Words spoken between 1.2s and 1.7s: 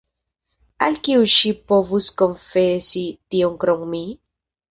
ŝi